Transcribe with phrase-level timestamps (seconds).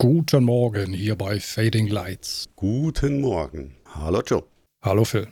[0.00, 2.48] Guten Morgen hier bei Fading Lights.
[2.54, 3.74] Guten Morgen.
[3.96, 4.44] Hallo Joe.
[4.80, 5.26] Hallo Phil.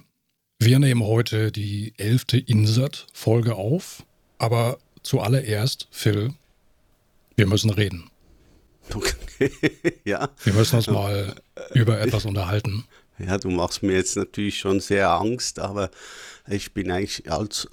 [0.58, 4.02] Wir nehmen heute die elfte Insert-Folge auf,
[4.38, 6.34] aber zuallererst, Phil,
[7.37, 8.10] wir müssen reden.
[8.92, 9.50] Okay,
[10.04, 10.30] ja.
[10.42, 11.37] Wir müssen uns mal
[11.72, 12.85] über etwas unterhalten.
[13.19, 15.90] Ja, du machst mir jetzt natürlich schon sehr Angst, aber
[16.48, 17.24] ich bin eigentlich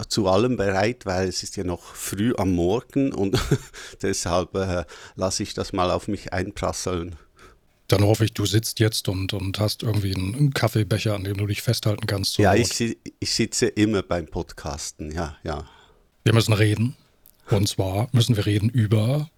[0.08, 3.38] zu allem bereit, weil es ist ja noch früh am Morgen und
[4.02, 4.84] deshalb äh,
[5.16, 7.16] lasse ich das mal auf mich einprasseln.
[7.88, 11.46] Dann hoffe ich, du sitzt jetzt und, und hast irgendwie einen Kaffeebecher, an dem du
[11.46, 12.38] dich festhalten kannst.
[12.38, 15.68] Ja, ich, ich sitze immer beim Podcasten, ja, ja.
[16.24, 16.96] Wir müssen reden.
[17.50, 19.30] Und zwar müssen wir reden über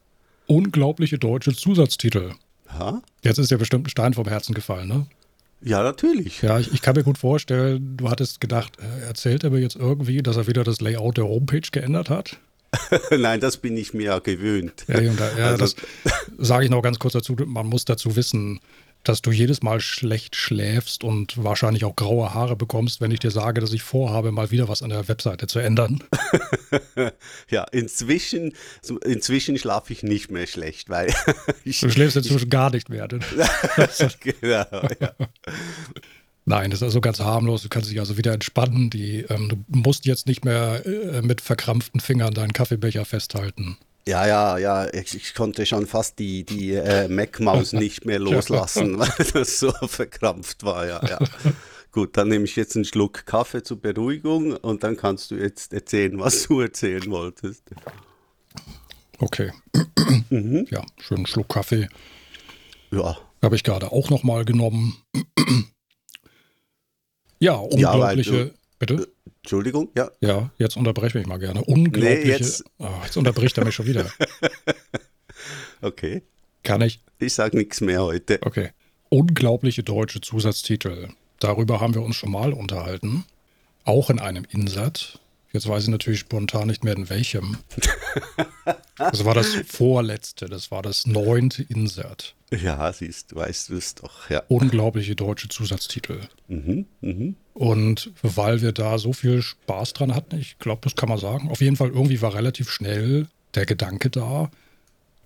[0.47, 2.35] unglaubliche deutsche Zusatztitel.
[2.73, 3.03] Ja?
[3.23, 5.07] Jetzt ist dir bestimmt ein Stein vom Herzen gefallen, ne?
[5.61, 6.43] Ja, natürlich.
[6.43, 9.77] Ja, ich, ich, kann mir gut vorstellen, du hattest gedacht, äh, erzählt er mir jetzt
[9.77, 12.39] irgendwie, dass er wieder das Layout der Homepage geändert hat?
[13.11, 14.85] Nein, das bin ich mir ja gewöhnt.
[14.89, 15.77] Ja, ja also, das
[16.39, 17.37] sage ich noch ganz kurz dazu.
[17.47, 18.61] Man muss dazu wissen,
[19.09, 23.31] dass du jedes Mal schlecht schläfst und wahrscheinlich auch graue Haare bekommst, wenn ich dir
[23.31, 26.03] sage, dass ich vorhabe, mal wieder was an der Webseite zu ändern.
[27.51, 28.55] ja, inzwischen,
[29.05, 31.15] inzwischen schlafe ich nicht mehr schlecht, weil
[31.65, 33.07] ich, Du schläfst inzwischen ich, gar nicht mehr.
[34.21, 35.15] genau, ja.
[36.45, 37.63] Nein, das ist also ganz harmlos.
[37.63, 38.89] Du kannst dich also wieder entspannen.
[38.89, 43.77] Die, ähm, du musst jetzt nicht mehr äh, mit verkrampften Fingern deinen Kaffeebecher festhalten.
[44.09, 48.99] Ja, ja, ja, ich, ich, konnte schon fast die, die äh, Mac-Maus nicht mehr loslassen,
[48.99, 51.19] weil das so verkrampft war, ja, ja.
[51.91, 55.73] Gut, dann nehme ich jetzt einen Schluck Kaffee zur Beruhigung und dann kannst du jetzt
[55.73, 57.65] erzählen, was du erzählen wolltest.
[59.19, 59.51] Okay.
[60.29, 60.67] Mhm.
[60.71, 61.89] Ja, schönen Schluck Kaffee.
[62.91, 63.17] Ja.
[63.43, 64.97] Habe ich gerade auch nochmal genommen.
[67.41, 68.37] ja, unglaubliche.
[68.37, 69.09] Ja, Bitte?
[69.47, 70.11] Entschuldigung, ja.
[70.21, 71.63] Ja, jetzt unterbreche mich mal gerne.
[71.63, 72.21] Unglaubliche.
[72.21, 72.65] Nee, jetzt.
[72.79, 74.11] Oh, jetzt unterbricht er mich schon wieder.
[75.83, 76.25] okay.
[76.65, 77.01] Kann ich?
[77.21, 78.41] Ich sage nichts mehr heute.
[78.43, 78.71] Okay.
[79.09, 81.11] Unglaubliche deutsche Zusatztitel.
[81.39, 83.25] Darüber haben wir uns schon mal unterhalten.
[83.85, 85.21] Auch in einem Insert.
[85.57, 87.57] Jetzt weiß ich natürlich spontan nicht mehr in welchem.
[88.99, 92.35] Das war das vorletzte, das war das neunte Insert.
[92.51, 94.43] Ja, siehst du, weißt du es doch, ja.
[94.49, 96.21] Unglaubliche deutsche Zusatztitel.
[96.49, 97.33] Mhm, mh.
[97.55, 101.51] Und weil wir da so viel Spaß dran hatten, ich glaube, das kann man sagen,
[101.51, 104.51] auf jeden Fall irgendwie war relativ schnell der Gedanke da,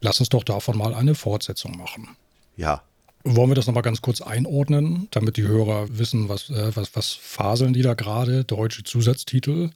[0.01, 2.17] lass uns doch davon mal eine Fortsetzung machen.
[2.57, 2.83] Ja.
[3.25, 7.15] Wollen wir das nochmal ganz kurz einordnen, damit die Hörer wissen, was, äh, was, was
[7.15, 9.71] faseln die da gerade, deutsche Zusatztitel?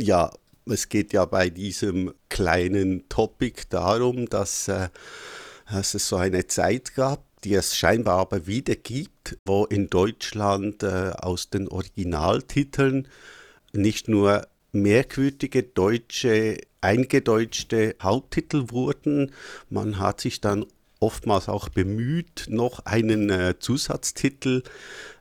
[0.00, 0.30] Ja,
[0.66, 4.90] es geht ja bei diesem kleinen Topic darum, dass, äh,
[5.68, 10.84] dass es so eine Zeit gab, die es scheinbar aber wieder gibt, wo in Deutschland
[10.84, 13.08] äh, aus den Originaltiteln
[13.72, 19.32] nicht nur merkwürdige deutsche eingedeutschte Haupttitel wurden,
[19.68, 20.64] man hat sich dann
[21.00, 24.62] oftmals auch bemüht, noch einen äh, Zusatztitel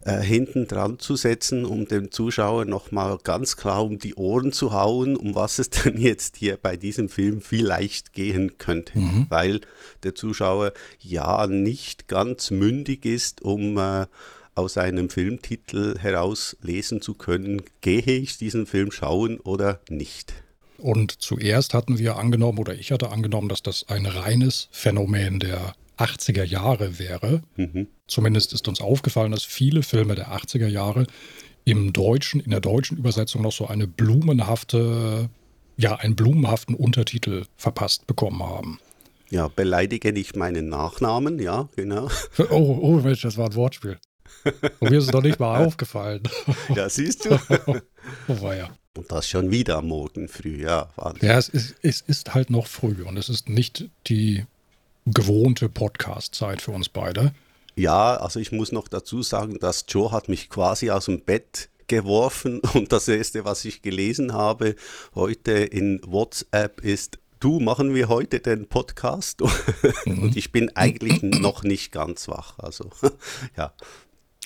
[0.08, 4.72] äh, hinten dran zu setzen, um dem Zuschauer nochmal ganz klar um die Ohren zu
[4.72, 8.98] hauen, um was es denn jetzt hier bei diesem Film vielleicht gehen könnte.
[8.98, 9.26] Mhm.
[9.28, 9.60] Weil
[10.04, 14.06] der Zuschauer ja nicht ganz mündig ist, um äh,
[14.56, 20.34] aus einem Filmtitel heraus lesen zu können, gehe ich diesen Film schauen oder nicht.
[20.78, 25.76] Und zuerst hatten wir angenommen, oder ich hatte angenommen, dass das ein reines Phänomen der
[25.98, 27.42] 80er Jahre wäre.
[27.56, 27.88] Mhm.
[28.08, 31.08] Zumindest ist uns aufgefallen, dass viele Filme der 80er Jahre
[31.66, 35.30] im Deutschen, in der deutschen Übersetzung noch so eine blumenhafte,
[35.76, 38.80] ja, einen blumenhaften Untertitel verpasst bekommen haben.
[39.30, 42.08] Ja, beleidige nicht meinen Nachnamen, ja, genau.
[42.50, 43.98] Oh, oh Mensch, das war ein Wortspiel.
[44.80, 46.24] Und mir ist es doch nicht mal aufgefallen.
[46.76, 47.38] Ja, siehst du.
[48.28, 48.70] oh, war ja.
[48.96, 50.90] Und das schon wieder Morgen früh, ja.
[50.96, 51.28] Wahnsinn.
[51.30, 54.46] Ja, es ist, es ist halt noch früh und es ist nicht die
[55.14, 57.34] gewohnte Podcast-Zeit für uns beide.
[57.76, 61.70] Ja, also ich muss noch dazu sagen, dass Joe hat mich quasi aus dem Bett
[61.88, 64.76] geworfen und das erste, was ich gelesen habe
[65.16, 69.42] heute in WhatsApp ist, du machen wir heute den Podcast
[70.06, 70.20] mhm.
[70.20, 72.58] und ich bin eigentlich noch nicht ganz wach.
[72.60, 72.90] Also
[73.58, 73.74] ja.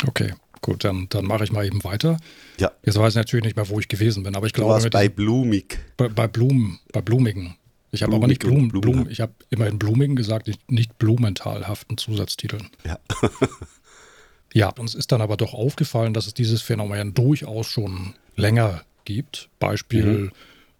[0.06, 0.33] Okay.
[0.63, 2.18] Gut, dann, dann mache ich mal eben weiter.
[2.59, 2.71] Ja.
[2.83, 4.74] Jetzt weiß ich natürlich nicht mehr, wo ich gewesen bin, aber ich du glaube.
[4.74, 5.80] Warst bei Blumig.
[5.97, 7.56] Bei, bei Blumen, bei Blumigen.
[7.91, 12.69] Ich habe aber nicht Blumen, Blumen, ich habe immerhin Blumigen gesagt, nicht blumentalhaften Zusatztiteln.
[12.85, 12.99] Ja.
[14.53, 19.49] ja, uns ist dann aber doch aufgefallen, dass es dieses Phänomen durchaus schon länger gibt.
[19.59, 20.31] Beispiel mhm.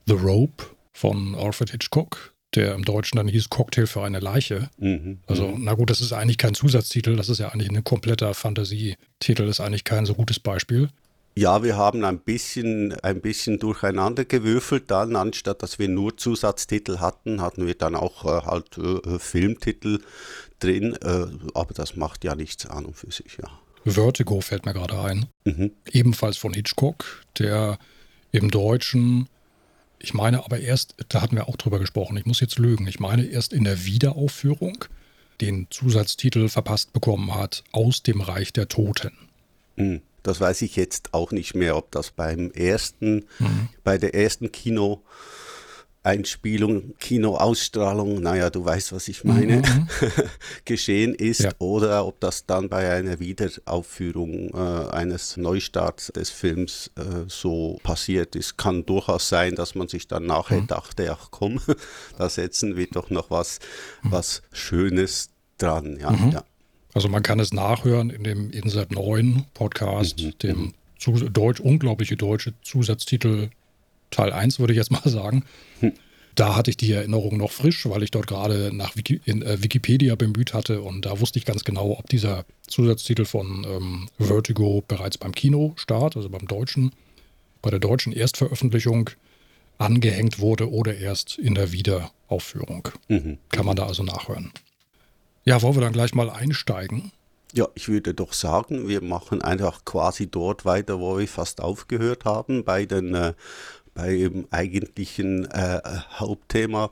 [0.07, 4.69] The Rope von Alfred Hitchcock der im Deutschen dann hieß Cocktail für eine Leiche.
[4.77, 5.63] Mhm, also, mhm.
[5.63, 9.61] na gut, das ist eigentlich kein Zusatztitel, das ist ja eigentlich ein kompletter Fantasietitel, ist
[9.61, 10.89] eigentlich kein so gutes Beispiel.
[11.36, 17.00] Ja, wir haben ein bisschen, ein bisschen durcheinander gewürfelt dann, anstatt dass wir nur Zusatztitel
[17.00, 20.00] hatten, hatten wir dann auch äh, halt äh, Filmtitel
[20.60, 23.50] drin, äh, aber das macht ja nichts an und für sich, ja.
[23.86, 25.25] Vertigo fällt mir gerade ein.
[25.45, 25.72] Mhm.
[25.92, 27.80] Ebenfalls von Hitchcock, der
[28.31, 29.28] im Deutschen,
[30.00, 33.00] ich meine aber erst, da hatten wir auch drüber gesprochen, ich muss jetzt lügen, ich
[33.00, 34.86] meine erst in der Wiederaufführung
[35.39, 39.13] den Zusatztitel verpasst bekommen hat, aus dem Reich der Toten.
[39.78, 40.01] Mhm.
[40.23, 43.69] Das weiß ich jetzt auch nicht mehr, ob das beim ersten, mhm.
[43.83, 45.03] bei der ersten Kino
[46.03, 49.88] Einspielung, Kinoausstrahlung, naja, du weißt, was ich meine, mhm.
[50.65, 51.51] geschehen ist ja.
[51.59, 58.35] oder ob das dann bei einer Wiederaufführung äh, eines Neustarts des Films äh, so passiert
[58.35, 58.57] ist.
[58.57, 60.68] Kann durchaus sein, dass man sich dann nachher mhm.
[60.68, 61.62] dachte, ach komm,
[62.18, 63.59] da setzen wir doch noch was,
[64.01, 64.12] mhm.
[64.12, 65.29] was Schönes
[65.59, 66.00] dran.
[66.00, 66.31] Ja, mhm.
[66.31, 66.44] ja.
[66.93, 71.33] Also man kann es nachhören in dem Insert 9 Podcast, mhm, dem mhm.
[71.33, 73.49] Deutsch, unglaubliche deutsche Zusatztitel
[74.11, 75.43] Teil 1, würde ich jetzt mal sagen.
[75.79, 75.93] Hm.
[76.35, 79.61] Da hatte ich die Erinnerung noch frisch, weil ich dort gerade nach Wiki, in, äh,
[79.63, 84.83] Wikipedia bemüht hatte und da wusste ich ganz genau, ob dieser Zusatztitel von ähm, Vertigo
[84.87, 86.94] bereits beim Kinostart, also beim deutschen,
[87.61, 89.09] bei der deutschen Erstveröffentlichung
[89.77, 92.89] angehängt wurde oder erst in der Wiederaufführung.
[93.09, 93.37] Mhm.
[93.49, 94.51] Kann man da also nachhören.
[95.43, 97.11] Ja, wollen wir dann gleich mal einsteigen?
[97.53, 102.23] Ja, ich würde doch sagen, wir machen einfach quasi dort weiter, wo wir fast aufgehört
[102.25, 103.33] haben, bei den äh,
[103.93, 105.81] beim eigentlichen äh,
[106.13, 106.89] Hauptthema,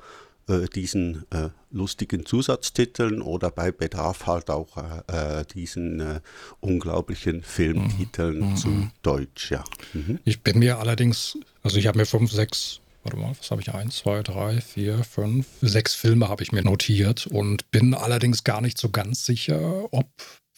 [0.49, 6.19] äh, diesen äh, lustigen Zusatztiteln oder bei Bedarf halt auch äh, äh, diesen äh,
[6.59, 8.55] unglaublichen Filmtiteln mhm.
[8.57, 8.91] zu mhm.
[9.01, 9.51] Deutsch.
[9.51, 9.63] Ja.
[9.93, 10.19] Mhm.
[10.25, 13.73] Ich bin mir allerdings, also ich habe mir fünf, sechs warte mal, was habe ich?
[13.73, 18.61] Eins, zwei, drei, vier, fünf, sechs Filme habe ich mir notiert und bin allerdings gar
[18.61, 20.07] nicht so ganz sicher, ob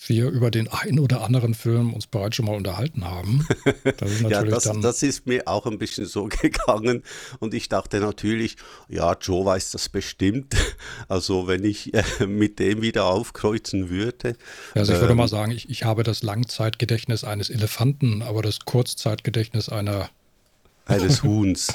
[0.07, 3.48] wir über den einen oder anderen Film uns bereits schon mal unterhalten haben.
[3.98, 7.03] Das ja, das, das, ist mir auch ein bisschen so gegangen.
[7.39, 8.57] Und ich dachte natürlich,
[8.89, 10.56] ja, Joe weiß das bestimmt.
[11.07, 14.36] Also wenn ich äh, mit dem wieder aufkreuzen würde.
[14.74, 18.59] Also ich ähm, würde mal sagen, ich, ich habe das Langzeitgedächtnis eines Elefanten, aber das
[18.62, 20.09] Kurzzeitgedächtnis einer
[20.86, 21.68] eines Huhns.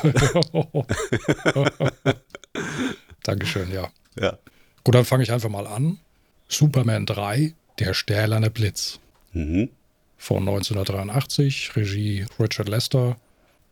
[3.23, 3.89] Dankeschön, ja.
[4.19, 4.39] ja.
[4.85, 5.99] Gut, dann fange ich einfach mal an.
[6.49, 9.01] Superman 3 der stählerne Blitz.
[9.33, 9.71] Mhm.
[10.17, 13.17] Von 1983, Regie Richard Lester.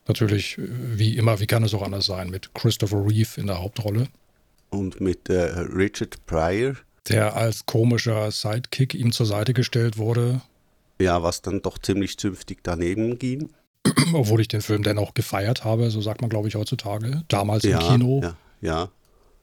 [0.07, 3.61] Natürlich, äh, wie immer, wie kann es auch anders sein, mit Christopher Reeve in der
[3.61, 4.09] Hauptrolle.
[4.71, 5.43] Und mit äh,
[5.75, 6.75] Richard Pryor.
[7.09, 10.43] Der als komischer Sidekick ihm zur Seite gestellt wurde.
[11.01, 13.51] Ja, was dann doch ziemlich zünftig daneben ging.
[14.13, 17.23] Obwohl ich den Film dennoch gefeiert habe, so sagt man, glaube ich, heutzutage.
[17.29, 18.21] Damals ja, im Kino.
[18.23, 18.89] Ja, ja.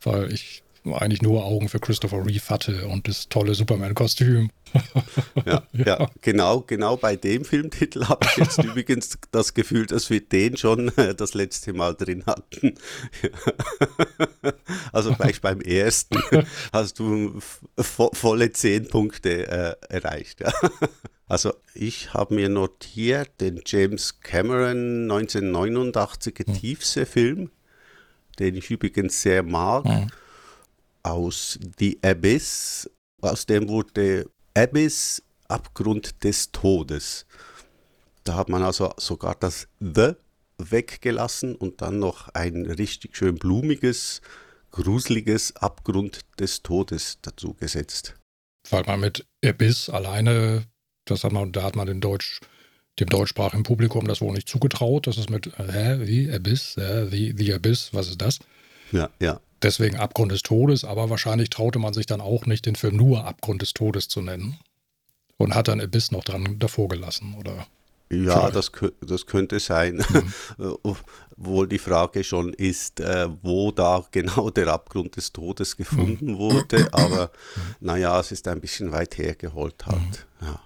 [0.02, 4.50] Weil ich eigentlich nur Augen für Christopher Reeve hatte und das tolle Superman-Kostüm.
[5.46, 10.10] ja, ja, ja, genau, genau bei dem Filmtitel habe ich jetzt übrigens das Gefühl, dass
[10.10, 12.76] wir den schon äh, das letzte Mal drin hatten.
[14.92, 16.18] also gleich beim ersten
[16.74, 17.40] hast du
[17.78, 20.42] vo volle zehn Punkte äh, erreicht.
[20.42, 20.52] Ja.
[21.28, 26.54] Also ich habe mir notiert den James Cameron 1989er hm.
[26.56, 27.52] Tiefsee-Film,
[28.40, 29.86] den ich übrigens sehr mag.
[29.86, 30.08] Mhm
[31.04, 32.90] aus The Abyss,
[33.22, 37.26] aus dem wurde Abyss, Abgrund des Todes.
[38.24, 40.14] Da hat man also sogar das The
[40.58, 44.22] weggelassen und dann noch ein richtig schön blumiges,
[44.72, 48.16] gruseliges Abgrund des Todes dazu gesetzt.
[48.70, 50.66] Weil man mit Abyss alleine,
[51.06, 52.40] das hat man, da hat man den Deutsch,
[53.00, 55.08] dem deutschsprachigen Publikum das wohl nicht zugetraut.
[55.08, 58.40] Das ist mit, hä, wie, Abyss, äh, wie, The Abyss, was ist das?
[58.92, 59.40] Ja, ja.
[59.62, 63.26] Deswegen Abgrund des Todes, aber wahrscheinlich traute man sich dann auch nicht, den Film nur
[63.26, 64.58] Abgrund des Todes zu nennen.
[65.38, 67.66] Und hat dann Abyss noch dran davor gelassen, oder?
[68.12, 68.72] Ja, das,
[69.02, 70.04] das könnte sein.
[70.58, 70.78] Mhm.
[71.38, 76.38] Obwohl die Frage schon ist, äh, wo da genau der Abgrund des Todes gefunden mhm.
[76.38, 76.90] wurde.
[76.92, 77.32] Aber
[77.80, 80.28] naja, es ist ein bisschen weit hergeholt halt.
[80.42, 80.48] Mhm.
[80.48, 80.60] Ja.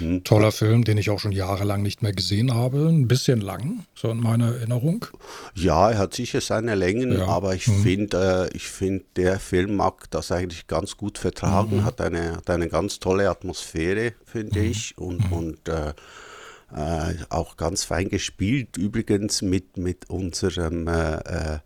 [0.00, 0.24] Mhm.
[0.24, 2.88] Toller Film, den ich auch schon jahrelang nicht mehr gesehen habe.
[2.88, 5.06] Ein bisschen lang, so in meiner Erinnerung.
[5.54, 7.26] Ja, er hat sicher seine Längen, ja.
[7.26, 7.82] aber ich mhm.
[7.82, 11.84] finde, äh, find, der Film mag das eigentlich ganz gut vertragen, mhm.
[11.84, 14.70] hat, eine, hat eine ganz tolle Atmosphäre, finde mhm.
[14.70, 15.32] ich, und, mhm.
[15.32, 15.92] und äh,
[16.74, 21.58] äh, auch ganz fein gespielt, übrigens mit, mit unserem äh, äh,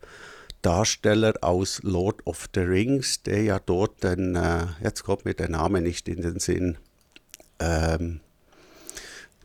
[0.61, 5.49] Darsteller aus Lord of the Rings, der ja dort, den, äh, jetzt kommt mir der
[5.49, 6.77] Name nicht in den Sinn,
[7.59, 8.19] ähm,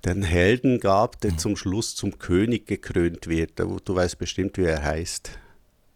[0.04, 1.38] den Helden gab, der mhm.
[1.38, 3.59] zum Schluss zum König gekrönt wird.
[3.59, 5.30] Du, weißt bestimmt, wie er heißt.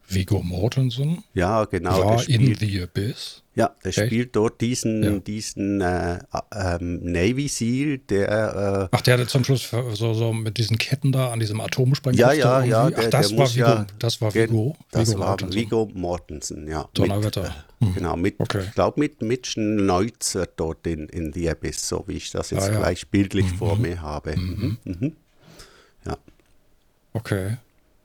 [0.08, 2.04] Viggo Mortensen Ja, genau.
[2.04, 3.42] war der in The Abyss.
[3.58, 3.98] Ja, der Echt?
[4.06, 5.18] spielt dort diesen, Ja.
[5.18, 6.18] diesen äh,
[6.54, 11.12] ähm, Navy SEAL, der äh, Ach, der hatte zum Schluss so, so mit diesen Ketten
[11.12, 12.20] da an diesem Atomsprengkopf.
[12.20, 13.00] Ja, ja, ja, irgendwie.
[13.00, 13.66] der, Ach, das der war muss Viggo.
[13.68, 13.86] ja.
[13.98, 14.76] das war Viggo.
[14.92, 15.60] Das Viggo war Mortensen.
[15.60, 16.88] Viggo Mortensen, ja.
[16.94, 17.42] Donnerwetter.
[17.42, 17.50] Mit,
[17.90, 18.62] äh, Genau, mit, Okay.
[18.66, 22.68] ich glaube, mit, mit Schneuzer dort in, in The Abyss, so wie ich das jetzt
[22.68, 22.78] Ah, ja.
[22.80, 24.36] gleich bildlich vor mir habe.
[24.36, 24.78] Mhm.
[24.84, 25.12] Mhm.
[26.04, 26.16] Ja.
[27.12, 27.56] Okay.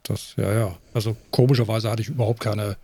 [0.03, 0.75] Das, ja, ja.
[0.93, 2.77] Also komischerweise hatte ich überhaupt keine,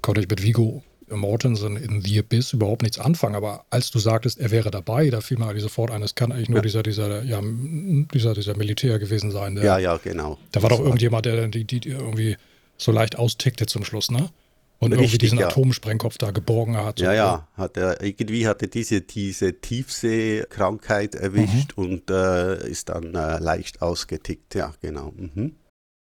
[0.00, 0.82] konnte ich mit Vigo
[1.16, 3.34] Mortensen in The Abyss überhaupt nichts anfangen.
[3.34, 6.32] Aber als du sagtest, er wäre dabei, da fiel mir eigentlich sofort ein, es kann
[6.32, 9.54] eigentlich nur dieser, dieser, ja, dieser, dieser Militär gewesen sein.
[9.54, 10.38] Der, ja, ja, genau.
[10.52, 12.36] Da war Das doch irgendjemand, der die, die, die irgendwie
[12.76, 14.30] so leicht austickte zum Schluss, ne?
[14.78, 15.46] Und irgendwie Richtig, diesen ja.
[15.46, 16.98] Atomsprengkopf da geborgen hat.
[16.98, 21.84] Ja, ja, hat er, irgendwie hatte diese, diese Tiefseekrankheit erwischt Mhm.
[21.84, 24.54] und äh, ist dann äh, leicht ausgetickt.
[24.54, 25.12] Ja, genau.
[25.16, 25.54] Mhm.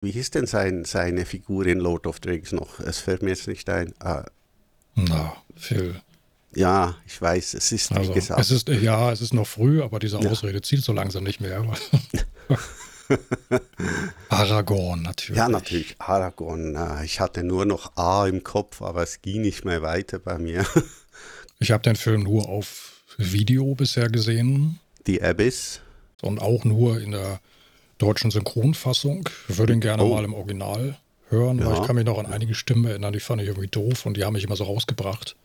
[0.02, 2.80] Wie hieß denn sein, seine Figur in Lord of the Rings noch?
[2.80, 3.92] Es fällt mir jetzt nicht ein.
[4.00, 4.24] Ah,
[4.94, 6.00] Na, Phil.
[6.54, 9.98] ja, ich weiß, es ist, Also, gesagt, es ist, ja, es ist noch früh, aber
[9.98, 10.30] diese Ja.
[10.30, 11.64] Ausrede zieht so langsam nicht mehr.
[14.28, 15.36] Aragorn, natürlich.
[15.38, 16.78] Ja, natürlich, Aragorn.
[17.04, 20.64] Ich hatte nur noch A im Kopf, aber es ging nicht mehr weiter bei mir.
[21.62, 25.82] Ich habe den Film nur auf Video bisher gesehen Die Abyss.
[26.22, 27.38] und auch nur in der
[27.98, 29.28] deutschen Synchronfassung.
[29.46, 30.14] Ich würde ihn gerne Oh.
[30.14, 30.96] mal im Original
[31.30, 31.80] hören, weil Ja.
[31.80, 34.24] ich kann mich noch an einige Stimmen erinnern, die fand ich irgendwie doof und die
[34.24, 35.36] haben mich immer so rausgebracht.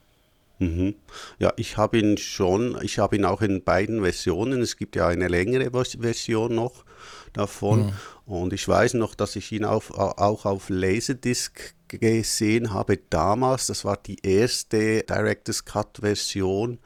[0.59, 0.95] Mhm.
[1.37, 4.61] Ja, ich habe ihn schon, ich habe ihn auch in beiden Versionen.
[4.61, 6.85] Es gibt ja eine längere Vers- Version noch
[7.33, 7.91] davon.
[8.25, 13.67] Und ich weiß noch, dass ich ihn auf, auch auf Laserdisc gesehen habe damals.
[13.67, 16.79] Das war die erste Director's Cut Version.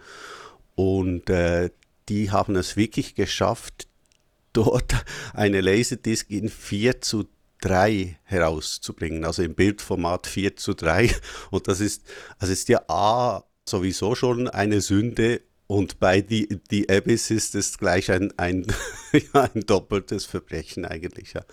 [0.75, 1.70] Und äh,
[2.10, 3.88] die haben es wirklich geschafft,
[4.53, 4.96] dort
[5.34, 7.25] eine Laserdisc in 4 zu
[7.62, 11.13] 3 herauszubringen, also im Bildformat 4 zu 3.
[11.51, 12.04] Und das ist,
[12.38, 17.78] also ist ja A sowieso schon eine Sünde und bei die, die Abyss ist es
[17.78, 18.66] gleich ein, ein,
[19.34, 21.34] ein doppeltes Verbrechen eigentlich.
[21.34, 21.46] Ja.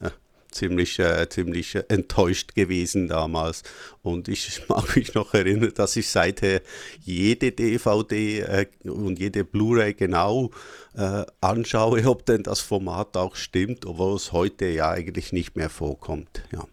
[0.00, 0.12] Ja,
[0.54, 3.62] ziemlich, äh, ziemlich äh, enttäuscht gewesen damals.
[4.02, 6.62] Und ich mag mich noch erinnern, dass ich seither
[7.00, 10.50] jede DVD äh, und jede Blu-ray genau
[10.96, 15.70] äh, anschaue, ob denn das Format auch stimmt, obwohl es heute ja eigentlich nicht mehr
[15.70, 16.42] vorkommt.
[16.52, 16.66] Ja.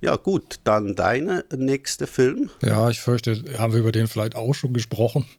[0.00, 2.50] Ja gut, dann deine nächste Film.
[2.62, 5.26] Ja, ich fürchte, haben wir über den vielleicht auch schon gesprochen.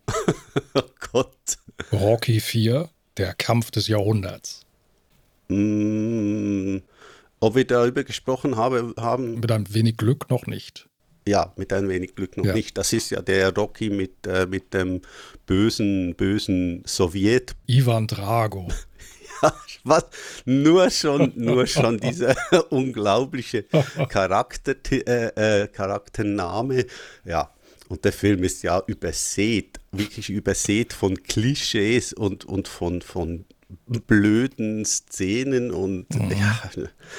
[0.76, 0.82] Oh
[1.12, 1.58] Gott.
[1.92, 4.66] Rocky 4, der Kampf des Jahrhunderts.
[5.48, 6.78] Mm,
[7.40, 10.88] ob wir darüber gesprochen habe, haben, Mit einem wenig Glück noch nicht.
[11.28, 12.54] ja, mit ein wenig Glück noch Ja.
[12.54, 12.78] nicht.
[12.78, 15.02] Das ist ja der Rocky mit, äh, mit dem
[15.46, 17.56] bösen, bösen Sowjet.
[17.68, 18.68] Ivan Drago.
[19.86, 20.06] Was?
[20.46, 22.36] Nur schon, nur schon dieser
[22.72, 23.64] unglaubliche
[24.10, 26.86] Charakter, äh, äh, Charaktername.
[27.26, 27.54] Ja.
[27.88, 33.46] Und der Film ist ja übersät, wirklich übersät von Klischees und, und von, von
[34.08, 36.62] blöden Szenen und ja, Ja,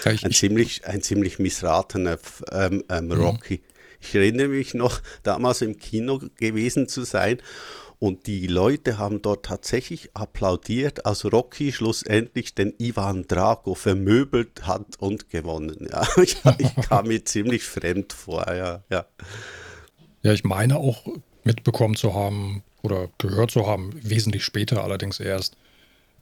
[0.04, 2.18] ein, ich- ziemlich, ein ziemlich missratener
[2.52, 3.62] ähm, ähm, Rocky.
[4.00, 7.38] Ich erinnere mich noch, damals im Kino gewesen zu sein
[7.98, 14.86] und die Leute haben dort tatsächlich applaudiert, als Rocky schlussendlich den Ivan Drago vermöbelt hat
[14.98, 15.86] und gewonnen.
[15.92, 19.04] Ja, ich, ich kam mir ziemlich fremd vor, ja, ja.
[20.22, 21.06] Ja, ich meine auch
[21.44, 25.56] mitbekommen zu haben oder gehört zu haben, wesentlich später allerdings erst,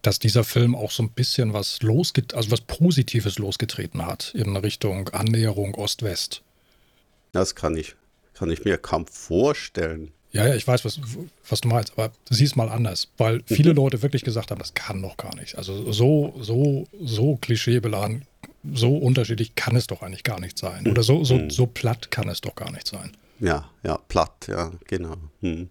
[0.03, 4.57] dass dieser Film auch so ein bisschen was losget also was Positives losgetreten hat in
[4.57, 6.43] Richtung Annäherung Ost-West.
[7.33, 7.95] Das kann ich,
[8.35, 10.13] kann ich mir kaum vorstellen.
[10.31, 11.01] Ja, ja, ich weiß, was,
[11.49, 14.75] was du meinst, aber sieh es mal anders, weil viele Leute wirklich gesagt haben, das
[14.75, 15.57] kann doch gar nicht.
[15.57, 18.27] Also so, so, so klischeebeladen,
[18.75, 20.87] so unterschiedlich kann es doch eigentlich gar nicht sein.
[20.87, 23.17] Oder so, so, so platt kann es doch gar nicht sein.
[23.41, 25.17] Ja, ja, platt, ja, genau.
[25.41, 25.71] Hm.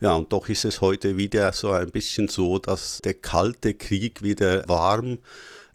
[0.00, 4.22] Ja, und doch ist es heute wieder so ein bisschen so, dass der kalte Krieg
[4.22, 5.18] wieder warm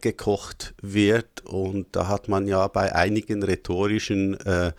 [0.01, 1.45] gekocht wird.
[1.45, 4.71] Und da hat man ja bei einigen rhetorischen äh,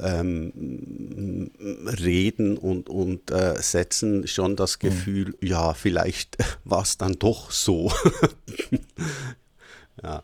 [0.00, 1.50] ähm,
[2.00, 7.92] Reden und, und äh, Sätzen schon das Gefühl, ja, vielleicht war es dann doch so.
[10.02, 10.22] ja.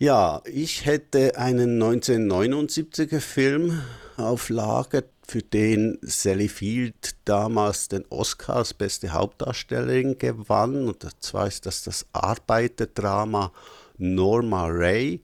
[0.00, 3.80] Ja, ich hätte einen 1979er Film
[4.16, 10.86] auf Lager, für den Sally Field damals den Oscar als beste Hauptdarstellerin gewann.
[10.88, 13.52] Und zwar ist das das Arbeiterdrama
[13.98, 15.22] Norma Ray.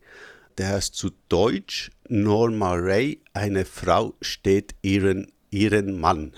[0.58, 6.32] Der heißt zu Deutsch Norma Ray, eine Frau steht ihren, ihren Mann.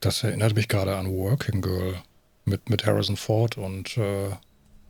[0.00, 2.02] Das erinnert mich gerade an Working Girl
[2.44, 4.30] mit, mit Harrison Ford und äh,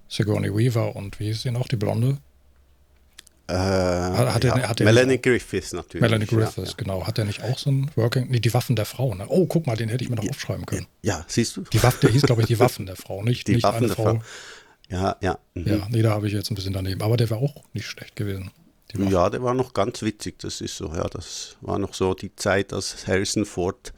[0.09, 2.19] Sigourney Weaver und wie ist sie noch, die Blonde?
[3.53, 6.01] Äh, hat ja, er, hat er Melanie auch, Griffiths natürlich.
[6.01, 7.07] Melanie Griffiths, ja, genau.
[7.07, 8.31] Hat er nicht auch so ein Working?
[8.31, 9.15] Nee, die Waffen der Frau.
[9.15, 9.27] Ne?
[9.29, 10.87] Oh, guck mal, den hätte ich mir noch aufschreiben können.
[11.03, 11.63] Ja, siehst du?
[11.63, 13.97] Die Waffe, der hieß, glaube ich, die Waffen der Frau, nicht, die nicht Waffen der
[13.97, 14.05] Frau.
[14.05, 14.23] Frau.
[14.89, 15.39] Ja, ja.
[15.55, 15.67] Mhm.
[15.67, 17.03] Ja, nee, da habe ich jetzt ein bisschen daneben.
[17.03, 18.51] Aber der wäre auch nicht schlecht gewesen.
[18.97, 20.39] Ja, der war noch ganz witzig.
[20.39, 23.93] Das ist so, ja, das war noch so die Zeit, als Harrison Ford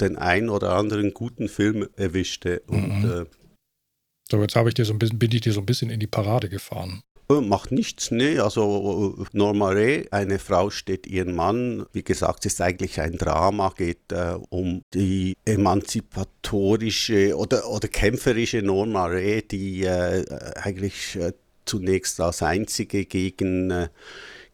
[0.00, 2.62] den ein oder anderen guten Film erwischte.
[2.68, 3.10] Und, mhm.
[3.10, 3.24] äh,
[4.30, 6.00] so, jetzt habe ich dir so ein bisschen, bin ich dir so ein bisschen in
[6.00, 7.02] die Parade gefahren.
[7.30, 8.42] Äh, macht nichts, ne?
[8.42, 11.84] Also Norma Ray, eine Frau steht ihren Mann.
[11.92, 18.62] Wie gesagt, es ist eigentlich ein Drama, geht äh, um die emanzipatorische oder, oder kämpferische
[18.62, 20.24] Norma Ray, die äh,
[20.56, 21.32] eigentlich äh,
[21.66, 23.88] zunächst als einzige gegen äh,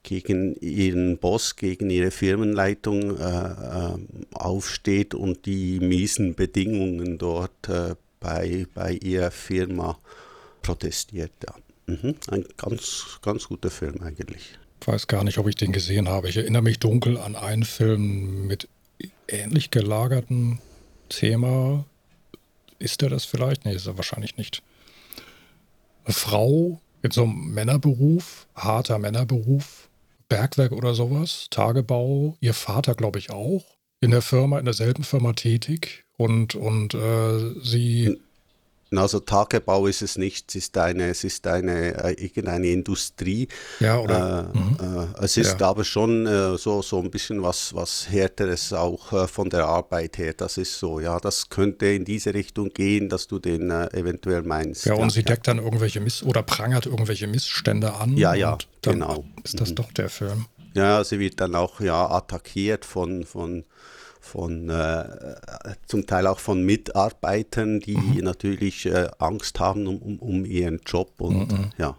[0.03, 3.95] gegen ihren Boss, gegen ihre Firmenleitung äh,
[4.35, 7.71] aufsteht und die miesen Bedingungen dort
[8.21, 9.99] bei, bei ihrer Firma
[10.61, 11.33] protestiert.
[11.43, 11.55] Ja.
[11.87, 12.15] Mhm.
[12.29, 14.59] Ein ganz, ganz guter Film eigentlich.
[14.81, 16.29] Ich weiß gar nicht, ob ich den gesehen habe.
[16.29, 18.69] Ich erinnere mich dunkel an einen Film mit
[19.29, 20.59] ähnlich gelagertem
[21.09, 21.85] Thema.
[22.79, 23.65] Ist er das vielleicht?
[23.65, 24.63] Nee, ist er wahrscheinlich nicht.
[26.05, 29.89] Eine Frau in so einem Männerberuf, harter Männerberuf,
[30.29, 33.65] Bergwerk oder sowas, Tagebau, ihr Vater, glaube ich, auch,
[34.01, 38.19] in der Firma, in derselben Firma tätig und, und äh, sie
[38.99, 43.49] also Tagebau ist es nicht, es ist eine, es ist eine äh, irgendeine Industrie.
[43.81, 44.51] Ja, oder?
[44.55, 44.77] Äh, mhm.
[44.81, 45.69] äh, es ist ja.
[45.69, 50.19] aber schon äh, so, so ein bisschen was, was härteres auch äh, von der Arbeit
[50.19, 50.35] her.
[50.35, 54.87] Das ist so, ja, das könnte in diese Richtung gehen, dass du den eventuell meinst.
[54.87, 58.17] Ja, und ja, sie deckt dann irgendwelche Miss oder prangert irgendwelche Missstände an.
[58.17, 59.25] Ja, ja, genau.
[59.43, 59.75] Ist das mhm.
[59.77, 60.47] doch der Film?
[60.75, 63.65] Ja, sie wird dann auch ja attackiert von, von
[64.25, 65.05] von äh,
[65.87, 68.25] zum Teil auch von Mitarbeitern, die mhm.
[68.25, 71.71] natürlich äh, Angst haben um, um, um, ihren Job und mhm.
[71.79, 71.97] ja,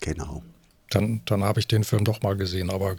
[0.00, 0.42] genau.
[0.90, 2.96] Dann, dann habe ich den Film doch mal gesehen, aber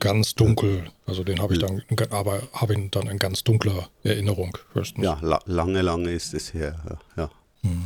[0.00, 0.84] ganz dunkel.
[1.04, 5.04] Also den habe ich dann, aber habe ihn dann in ganz dunkler Erinnerung höchstens.
[5.04, 6.98] Ja, la lange, lange ist es her.
[7.16, 7.30] Ja.
[7.62, 7.84] Mhm.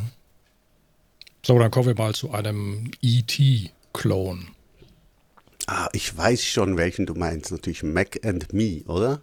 [1.44, 4.48] So, dann kommen wir mal zu einem E.T.-Klon.
[5.66, 7.50] Ah, ich weiß schon, welchen du meinst.
[7.50, 9.20] Natürlich Mac and Me, oder?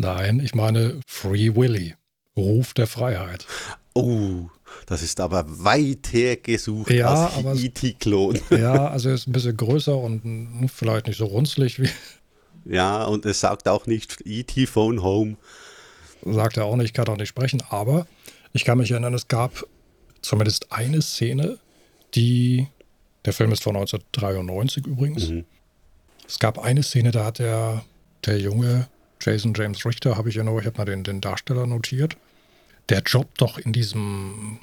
[0.00, 1.94] Nein, ich meine Free Willy,
[2.34, 3.46] Ruf der Freiheit.
[3.94, 4.48] Oh,
[4.86, 8.40] das ist aber weit hergesucht ja, als aber E.T.-Klon.
[8.48, 11.90] Ja, also er ist ein bisschen größer und vielleicht nicht so runzlig wie.
[12.64, 14.64] Ja, und es sagt auch nicht E.T.
[14.66, 15.36] Phone Home.
[16.24, 18.06] Sagt er auch nicht, kann auch nicht sprechen, aber
[18.54, 19.66] ich kann mich erinnern, es gab
[20.22, 21.58] zumindest eine Szene,
[22.14, 22.68] die.
[23.26, 25.28] Der Film ist von 1993 übrigens.
[25.28, 25.44] Mhm.
[26.26, 27.84] Es gab eine Szene, da hat der,
[28.24, 28.88] der Junge
[29.20, 32.16] Jason James Richter habe ich ja nur, ich habe mal den, den Darsteller notiert.
[32.88, 34.58] Der Job doch in diesem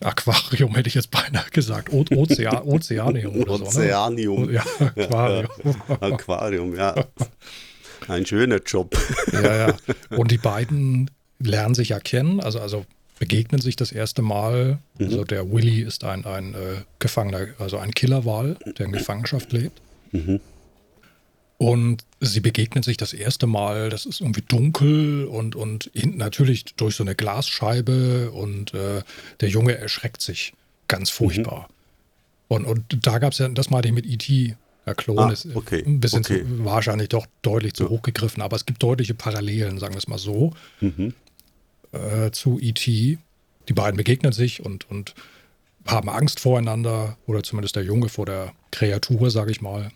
[0.00, 1.92] Aquarium hätte ich jetzt beinahe gesagt.
[1.92, 4.44] O Ozean, Ozeanium oder Ozeanium.
[4.44, 4.50] so.
[4.50, 4.52] Ne?
[4.54, 4.64] Ja,
[4.96, 5.50] Aquarium.
[5.64, 6.94] Ja, Aquarium, ja.
[8.08, 8.96] Ein schöner Job.
[9.32, 9.74] Ja, ja.
[10.10, 12.86] Und die beiden lernen sich ja kennen, also, also
[13.18, 14.78] begegnen sich das erste Mal.
[14.98, 15.06] Mhm.
[15.06, 19.80] Also der Willy ist ein, ein äh, Gefangener, also ein Killerwal, der in Gefangenschaft lebt.
[20.12, 20.40] Mhm.
[21.58, 26.64] Und sie begegnen sich das erste Mal, das ist irgendwie dunkel und, und hinten natürlich
[26.76, 29.02] durch so eine Glasscheibe und äh,
[29.40, 30.52] der Junge erschreckt sich
[30.86, 31.68] ganz furchtbar.
[31.68, 31.74] Mhm.
[32.48, 35.48] Und, und da gab es ja, das meinte ich mit E.T., der Klon ah, ist
[35.56, 36.44] okay, ein bisschen okay.
[36.44, 37.90] zu, wahrscheinlich doch deutlich zu ja.
[37.90, 41.12] hoch gegriffen, aber es gibt deutliche Parallelen, sagen wir es mal so, mhm.
[41.90, 43.18] äh, zu E.T.
[43.68, 45.16] Die beiden begegnen sich und, und
[45.86, 49.90] haben Angst voreinander oder zumindest der Junge vor der Kreatur, sage ich mal.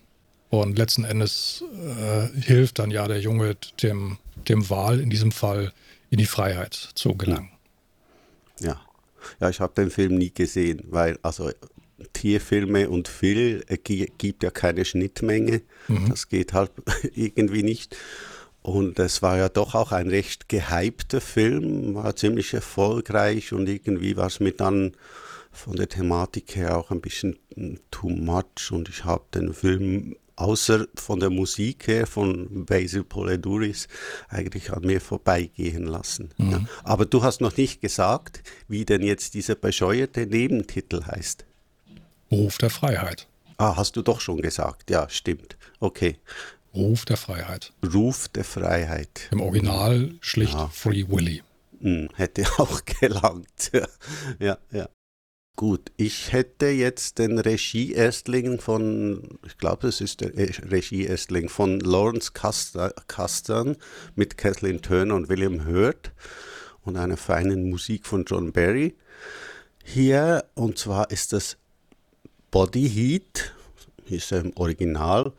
[0.51, 4.17] Und letzten Endes äh, hilft dann ja der Junge dem,
[4.49, 5.71] dem Wal in diesem Fall
[6.09, 7.49] in die Freiheit zu gelangen.
[8.59, 8.81] Ja,
[9.39, 11.51] ja ich habe den Film nie gesehen, weil also
[12.11, 15.61] Tierfilme und Phil äh, gibt ja keine Schnittmenge.
[15.87, 16.09] Mhm.
[16.09, 16.71] Das geht halt
[17.15, 17.95] irgendwie nicht.
[18.61, 24.17] Und es war ja doch auch ein recht gehypter Film, war ziemlich erfolgreich und irgendwie
[24.17, 24.91] war es mir dann
[25.51, 27.39] von der Thematik her auch ein bisschen
[27.89, 33.87] too much und ich habe den Film außer von der Musik her von Basil Poledouris
[34.29, 36.29] eigentlich an mir vorbeigehen lassen.
[36.37, 36.51] Mhm.
[36.51, 36.65] Ja.
[36.83, 41.45] Aber du hast noch nicht gesagt, wie denn jetzt dieser bescheuerte Nebentitel heißt.
[42.31, 43.27] Ruf der Freiheit.
[43.57, 44.89] Ah, hast du doch schon gesagt.
[44.89, 45.57] Ja, stimmt.
[45.79, 46.17] Okay.
[46.73, 47.73] Ruf der Freiheit.
[47.93, 49.27] Ruf der Freiheit.
[49.31, 50.67] Im Original schlicht ja.
[50.69, 51.43] Free Willy.
[51.81, 53.71] Hm, hätte auch gelangt.
[54.39, 54.89] ja, ja.
[55.57, 62.31] Gut, ich hätte jetzt den Regie-Erstling von, ich glaube, das ist der Regie-Erstling von Lawrence
[62.33, 63.75] Castern
[64.15, 66.13] mit Kathleen Turner und William Hurt
[66.83, 68.95] und einer feinen Musik von John Barry.
[69.83, 71.57] Hier, und zwar ist das
[72.49, 73.53] Body Heat,
[74.05, 75.31] hieß er im Original.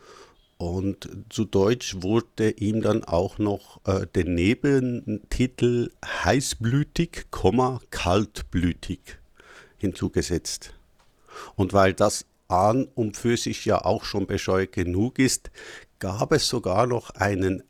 [0.57, 7.25] Und zu Deutsch wurde ihm dann auch noch äh, der Nebentitel heißblütig,
[7.89, 9.17] kaltblütig
[9.83, 10.73] hinzugesetzt.
[11.55, 15.51] Und weil das an und für sich ja auch schon bescheuert genug ist,
[15.99, 17.63] gab es sogar noch einen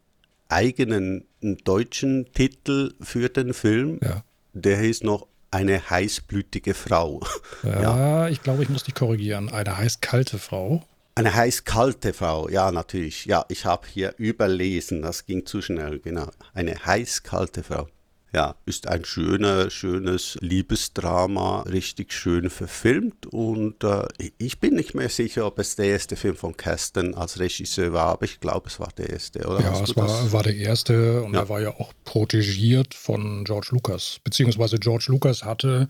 [0.48, 4.00] eigenen deutschen Titel für den Film.
[4.04, 4.24] Ja.
[4.54, 7.22] Der hieß noch eine heißblütige Frau.
[7.64, 9.50] Ja, ja, ich glaube, ich muss dich korrigieren.
[9.50, 10.84] Eine heißkalte Frau.
[11.16, 13.26] Eine heißkalte Frau, ja, natürlich.
[13.26, 16.30] Ja, ich habe hier überlesen, das ging zu schnell, genau.
[16.54, 17.88] Eine heißkalte Frau.
[18.34, 23.28] Ja, ist ein schöner, schönes Liebesdrama, richtig schön verfilmt.
[23.28, 24.08] Und äh,
[24.40, 28.08] ich bin nicht mehr sicher, ob es der erste Film von Kasten als Regisseur war,
[28.08, 29.62] aber ich glaube, es war der erste, oder?
[29.62, 31.42] Ja, es war, war, der erste und ja.
[31.42, 34.20] er war ja auch protegiert von George Lucas.
[34.24, 35.88] Beziehungsweise George Lucas hatte,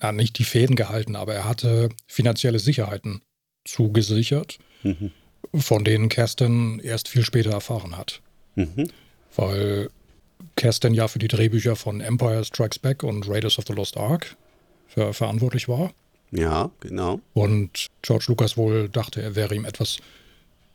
[0.00, 3.22] na, nicht die Fäden gehalten, aber er hatte finanzielle Sicherheiten
[3.64, 5.12] zugesichert, mhm.
[5.54, 8.20] von denen Kerstin erst viel später erfahren hat.
[8.56, 8.88] Mhm.
[9.36, 9.90] Weil
[10.56, 14.36] Kerstin ja für die Drehbücher von Empire Strikes Back und Raiders of the Lost Ark
[14.88, 15.92] ver verantwortlich war.
[16.32, 17.20] Ja, genau.
[17.34, 19.98] Und George Lucas wohl dachte, er wäre ihm etwas,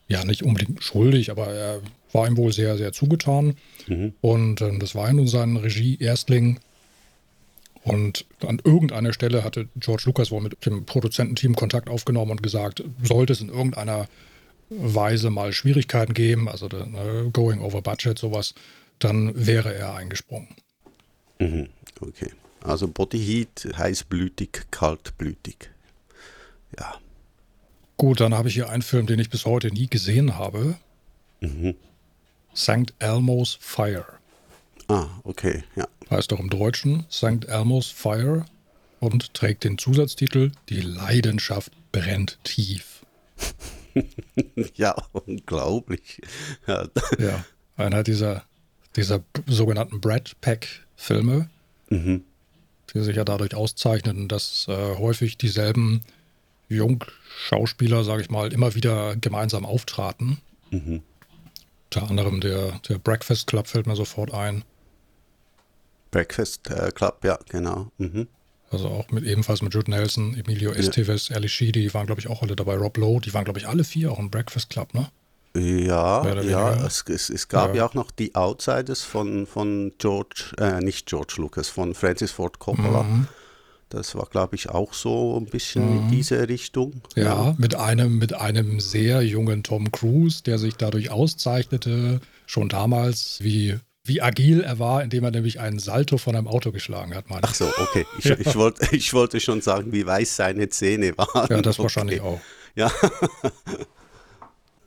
[0.07, 1.81] ja, nicht unbedingt schuldig, aber er
[2.13, 3.55] war ihm wohl sehr, sehr zugetan.
[3.87, 4.13] Mhm.
[4.21, 6.59] Und äh, das war ja nun sein Regie-Erstling.
[7.83, 12.83] Und an irgendeiner Stelle hatte George Lucas wohl mit dem Produzententeam Kontakt aufgenommen und gesagt,
[13.01, 14.07] sollte es in irgendeiner
[14.69, 18.53] Weise mal Schwierigkeiten geben, also uh, going over budget, sowas,
[19.03, 20.55] dann wäre er eingesprungen.
[21.39, 22.31] Mhm, okay.
[22.63, 25.71] Also Body Heat, heißblütig, kaltblütig.
[26.77, 26.99] Ja.
[27.97, 30.75] Gut, dann habe ich hier einen Film, den ich bis heute nie gesehen habe.
[31.39, 31.75] Mhm.
[32.55, 32.93] St.
[32.99, 34.05] Elmo's Fire.
[34.87, 35.87] Ah, okay, ja.
[36.09, 37.45] Heißt doch im Deutschen St.
[37.47, 38.45] Elmo's Fire
[38.99, 43.05] und trägt den Zusatztitel Die Leidenschaft brennt tief.
[44.75, 46.21] ja, unglaublich.
[46.67, 46.87] Ja.
[47.17, 47.45] ja,
[47.77, 48.43] einer dieser
[48.95, 51.49] dieser sogenannten Brad Pack-Filme,
[51.89, 52.23] mhm.
[52.93, 56.01] die sich ja dadurch auszeichnen, dass äh, häufig dieselben
[56.69, 60.39] Jungschauspieler, sage ich mal, immer wieder gemeinsam auftraten.
[60.71, 61.01] Mhm.
[61.93, 64.63] Unter anderem der, der Breakfast Club fällt mir sofort ein.
[66.11, 67.91] Breakfast äh, Club, ja, genau.
[67.97, 68.27] Mhm.
[68.69, 71.35] Also auch mit ebenfalls mit Jude Nelson, Emilio Estevez, ja.
[71.35, 72.75] Ali Sheedy, die waren, glaube ich, auch alle dabei.
[72.75, 75.09] Rob Lowe, die waren, glaube ich, alle vier auch im Breakfast Club, ne?
[75.55, 77.77] Ja, ja, es, es, es gab ja.
[77.77, 77.85] ja.
[77.85, 83.03] auch noch die Outsiders von, von George, äh, nicht George Lucas, von Francis Ford Coppola.
[83.03, 83.27] Mhm.
[83.89, 85.97] Das war, glaube ich, auch so ein bisschen mhm.
[85.97, 87.01] in diese Richtung.
[87.15, 92.69] Ja, ja, mit einem, mit einem sehr jungen Tom Cruise, der sich dadurch auszeichnete, schon
[92.69, 97.13] damals, wie, wie agil er war, indem er nämlich einen Salto von einem Auto geschlagen
[97.13, 97.25] hat.
[97.41, 98.05] Ach so, okay.
[98.17, 98.35] Ich, ja.
[98.39, 101.47] ich, wollt, ich wollte schon sagen, wie weiß seine Zähne waren.
[101.49, 101.83] Ja, das okay.
[101.83, 102.39] wahrscheinlich auch.
[102.75, 102.89] Ja.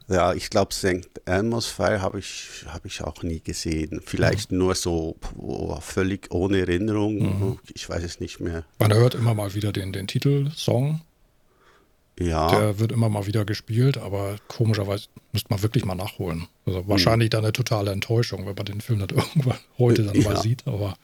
[0.09, 1.09] Ja, ich glaube, St.
[1.25, 4.03] Elmo's Fire habe ich, hab ich auch nie gesehen.
[4.05, 4.59] Vielleicht mhm.
[4.59, 7.15] nur so oh, völlig ohne Erinnerung.
[7.17, 7.59] Mhm.
[7.75, 8.65] Ich weiß es nicht mehr.
[8.79, 11.01] Man hört immer mal wieder den, den Titelsong.
[12.21, 12.49] Ja.
[12.51, 16.47] Der wird immer mal wieder gespielt, aber komischerweise müsste man wirklich mal nachholen.
[16.67, 16.89] Also mhm.
[16.89, 20.31] wahrscheinlich dann eine totale Enttäuschung, wenn man den Film dann irgendwann heute dann ja.
[20.31, 20.67] mal sieht.
[20.67, 20.97] Aber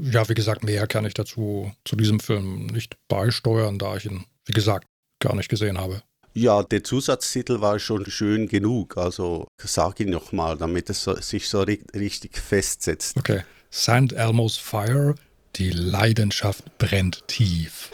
[0.00, 4.24] ja, wie gesagt, mehr kann ich dazu zu diesem Film nicht beisteuern, da ich ihn,
[4.46, 4.88] wie gesagt,
[5.20, 6.02] gar nicht gesehen habe.
[6.34, 8.96] Ja, der Zusatztitel war schon schön genug.
[8.96, 13.16] Also sag ihn nochmal, damit es so, sich so richtig festsetzt.
[13.16, 13.42] Okay.
[13.72, 14.12] St.
[14.12, 15.14] Elmo's Fire,
[15.56, 17.90] die Leidenschaft brennt tief.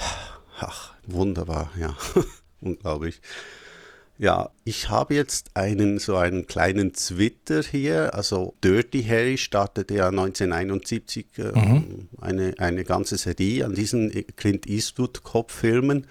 [0.60, 1.96] Ach, wunderbar, ja.
[2.60, 3.20] Unglaublich.
[4.16, 8.14] Ja, ich habe jetzt einen so einen kleinen Twitter hier.
[8.14, 12.08] Also Dirty Harry startete ja 1971 äh, mhm.
[12.20, 16.06] eine, eine ganze Serie an diesen Clint Eastwood-Kopffilmen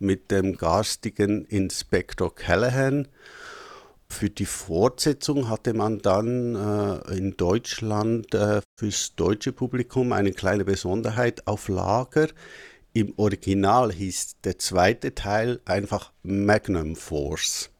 [0.00, 3.08] mit dem garstigen Inspektor Callahan.
[4.08, 10.64] Für die Fortsetzung hatte man dann äh, in Deutschland äh, fürs deutsche Publikum eine kleine
[10.64, 12.28] Besonderheit auf Lager.
[12.94, 17.70] Im Original hieß der zweite Teil einfach Magnum Force.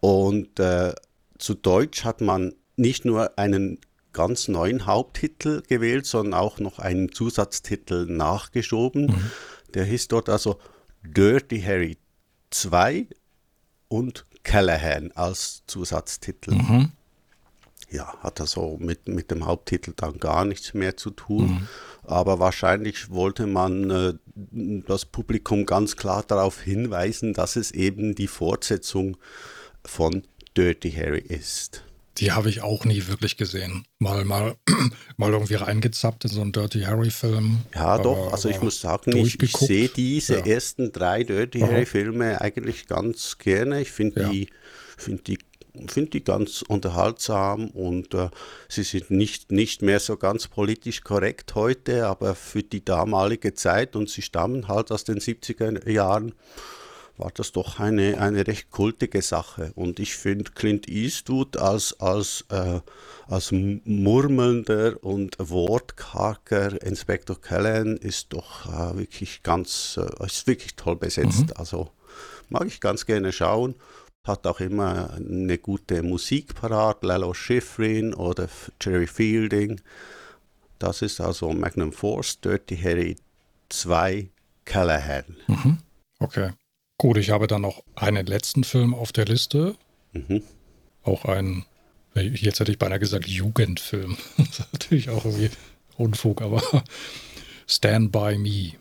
[0.00, 0.94] Und äh,
[1.38, 3.78] zu Deutsch hat man nicht nur einen
[4.12, 9.06] ganz neuen Haupttitel gewählt, sondern auch noch einen Zusatztitel nachgeschoben.
[9.06, 9.30] Mhm.
[9.74, 10.58] Der hieß dort also
[11.04, 11.98] Dirty Harry
[12.50, 13.06] 2
[13.88, 16.52] und Callahan als Zusatztitel.
[16.52, 16.92] Mhm.
[17.90, 21.46] Ja, hat also mit, mit dem Haupttitel dann gar nichts mehr zu tun.
[21.46, 21.68] Mhm.
[22.02, 24.14] Aber wahrscheinlich wollte man äh,
[24.86, 29.16] das Publikum ganz klar darauf hinweisen, dass es eben die Fortsetzung
[29.84, 30.22] von
[30.56, 31.84] Dirty Harry ist.
[32.18, 33.86] Die habe ich auch nie wirklich gesehen.
[33.98, 34.56] Mal, mal,
[35.16, 37.58] mal irgendwie reingezappt in so einen Dirty Harry-Film.
[37.74, 38.32] Ja, doch.
[38.32, 40.46] Also ich muss sagen, ich, ich sehe diese ja.
[40.46, 43.80] ersten drei Dirty Harry-Filme eigentlich ganz gerne.
[43.80, 44.28] Ich finde ja.
[44.28, 44.48] die,
[44.96, 45.38] find die
[45.88, 48.28] finde die ganz unterhaltsam und äh,
[48.68, 53.96] sie sind nicht, nicht mehr so ganz politisch korrekt heute, aber für die damalige Zeit
[53.96, 56.34] und sie stammen halt aus den 70er Jahren
[57.16, 59.72] war das doch eine, eine recht kultige Sache.
[59.76, 62.80] Und ich finde Clint Eastwood als, als, äh,
[63.28, 70.96] als murmelnder und wortkarger Inspektor Callahan ist doch äh, wirklich ganz, äh, ist wirklich toll
[70.96, 71.46] besetzt.
[71.48, 71.52] Mhm.
[71.56, 71.90] Also
[72.48, 73.76] mag ich ganz gerne schauen.
[74.26, 78.48] Hat auch immer eine gute Musik parat, Lalo Schifrin oder
[78.80, 79.80] Jerry Fielding.
[80.78, 83.16] Das ist also Magnum Force, Dirty Harry
[83.68, 84.28] 2,
[84.64, 85.36] Callahan.
[85.46, 85.78] Mhm.
[86.18, 86.52] Okay.
[86.98, 89.76] Gut, ich habe dann noch einen letzten Film auf der Liste.
[90.12, 90.42] Mhm.
[91.02, 91.64] Auch ein,
[92.14, 94.16] jetzt hätte ich beinahe gesagt, Jugendfilm.
[94.38, 95.50] das ist natürlich auch irgendwie
[95.96, 96.62] Unfug, aber
[97.66, 98.72] Stand By Me.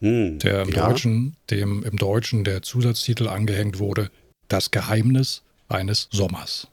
[0.00, 0.88] Mhm, der im ja.
[0.88, 4.10] Deutschen, dem im Deutschen der Zusatztitel angehängt wurde,
[4.48, 6.66] Das Geheimnis eines Sommers.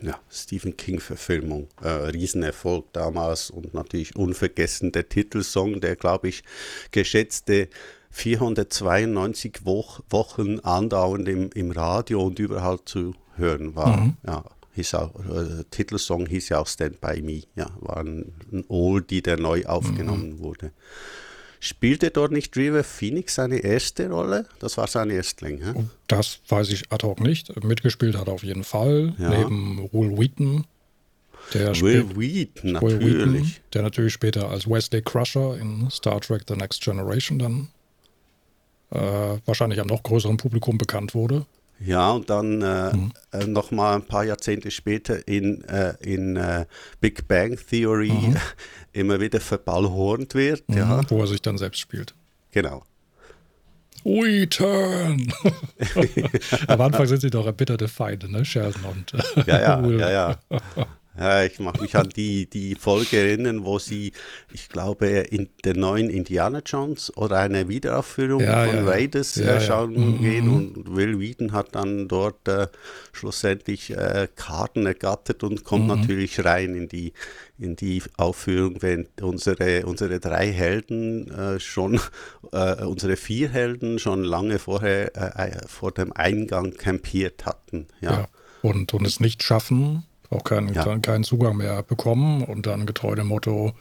[0.00, 1.68] Ja, Stephen King-Verfilmung.
[1.82, 6.44] Äh, Riesenerfolg damals und natürlich unvergessen der Titelsong, der, glaube ich,
[6.92, 7.68] geschätzte
[8.10, 14.00] 492 Woch, Wochen andauernd im, im Radio und überall zu hören war.
[14.00, 14.16] Mhm.
[14.26, 14.44] Ja,
[14.74, 17.42] hieß auch, äh, Titelsong hieß ja auch Stand By Me.
[17.54, 20.38] Ja, war ein, ein Oldie, der neu aufgenommen mhm.
[20.40, 20.72] wurde.
[21.60, 24.46] Spielte dort nicht River Phoenix seine erste Rolle?
[24.60, 25.60] Das war sein Erstling.
[25.60, 25.84] Hä?
[26.06, 27.64] Das weiß ich ad hoc nicht.
[27.64, 29.30] Mitgespielt hat er auf jeden Fall, ja.
[29.30, 30.66] neben Will Wheaton.
[31.54, 33.00] Der Will Wheaton, natürlich.
[33.00, 37.68] Will Wheaton, der natürlich später als Wesley Crusher in Star Trek The Next Generation dann
[38.90, 38.98] äh,
[39.44, 41.46] wahrscheinlich am noch größeren Publikum bekannt wurde.
[41.80, 43.12] Ja, und dann äh, mhm.
[43.32, 46.66] äh, noch mal ein paar Jahrzehnte später in, äh, in äh,
[47.00, 48.36] Big Bang Theory mhm.
[48.92, 50.68] immer wieder verballhornt wird.
[50.68, 51.00] Mhm, ja.
[51.08, 52.14] Wo er sich dann selbst spielt.
[52.50, 52.82] Genau.
[54.04, 55.32] We turn!
[56.68, 58.44] Am Anfang sind sie doch erbitterte Feinde, ne?
[58.44, 59.12] Sheldon und
[59.46, 60.00] ja, ja, Will.
[60.00, 60.38] ja, ja.
[61.18, 64.12] Ja, ich mag mich an die, die Folge erinnern, wo sie,
[64.52, 69.56] ich glaube, in der neuen Indiana Jones oder eine Wiederaufführung ja, von ja, Raiders ja,
[69.56, 70.20] äh, schauen mhm.
[70.20, 72.68] gehen und Will Wheaton hat dann dort äh,
[73.12, 76.00] schlussendlich äh, Karten ergattert und kommt mhm.
[76.00, 77.12] natürlich rein in die,
[77.58, 82.00] in die Aufführung, wenn unsere, unsere drei Helden äh, schon,
[82.52, 87.88] äh, unsere vier Helden schon lange vorher äh, vor dem Eingang campiert hatten.
[88.00, 88.28] Ja.
[88.62, 90.98] Und, und es nicht schaffen, auch keinen, ja.
[90.98, 93.72] keinen Zugang mehr bekommen und dann getreu dem Motto,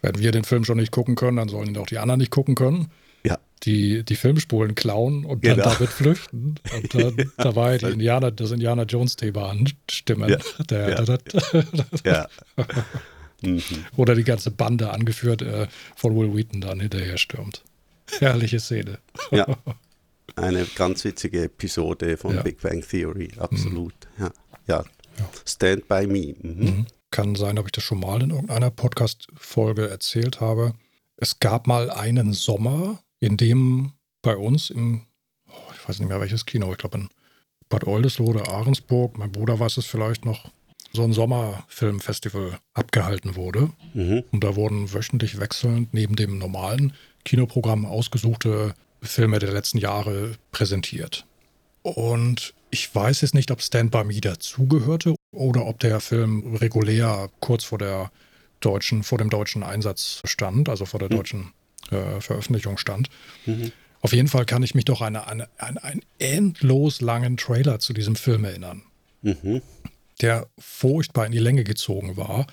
[0.00, 2.30] wenn wir den Film schon nicht gucken können, dann sollen ihn auch die anderen nicht
[2.30, 2.90] gucken können.
[3.24, 3.38] Ja.
[3.62, 5.70] Die, die Filmspulen klauen und dann genau.
[5.70, 6.56] damit flüchten.
[6.74, 7.24] Und dann ja.
[7.36, 10.28] dabei die Indianer, das Indiana Jones Thema anstimmen.
[10.28, 10.38] Ja.
[10.68, 11.04] Der.
[11.04, 11.18] Der,
[12.04, 12.28] der,
[13.42, 13.62] mhm.
[13.96, 17.62] Oder die ganze Bande angeführt äh, von Will Wheaton dann hinterher stürmt.
[18.18, 18.98] Herrliche Szene.
[19.30, 19.46] Ja.
[20.36, 23.94] Eine ganz witzige Episode von Big Bang Theory, absolut.
[24.16, 24.24] Mhm.
[24.24, 24.32] Ja.
[24.66, 24.84] ja,
[25.18, 25.28] ja.
[25.46, 26.34] Stand by Me.
[26.40, 26.64] Mhm.
[26.64, 26.86] Mhm.
[27.10, 30.74] Kann sein, ob ich das schon mal in irgendeiner Podcast-Folge erzählt habe.
[31.16, 35.02] Es gab mal einen Sommer, in dem bei uns im,
[35.48, 37.08] oh, ich weiß nicht mehr welches Kino, ich glaube in
[37.68, 40.50] Bad Oldesloe oder Ahrensburg, mein Bruder weiß es vielleicht noch,
[40.92, 43.70] so ein Sommerfilmfestival abgehalten wurde.
[43.94, 44.24] Mhm.
[44.30, 46.92] Und da wurden wöchentlich wechselnd neben dem normalen
[47.24, 51.24] Kinoprogramm ausgesuchte Filme der letzten Jahre präsentiert.
[51.82, 57.30] Und ich weiß jetzt nicht, ob Stand By Me dazugehörte oder ob der Film regulär
[57.38, 58.10] kurz vor der
[58.60, 61.16] deutschen, vor dem deutschen Einsatz stand, also vor der mhm.
[61.16, 61.52] deutschen
[61.90, 63.10] äh, Veröffentlichung stand.
[63.44, 63.72] Mhm.
[64.00, 68.16] Auf jeden Fall kann ich mich doch an, eine, einen endlos langen Trailer zu diesem
[68.16, 68.82] Film erinnern,
[69.20, 69.60] mhm.
[70.22, 72.46] der furchtbar in die Länge gezogen war